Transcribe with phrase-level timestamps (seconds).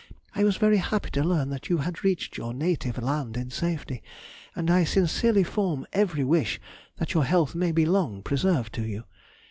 [0.33, 4.01] I was very happy to learn that you had reached your native land in safety,
[4.55, 6.59] and I sincerely form every wish
[6.97, 9.03] that your health may be long preserved to you!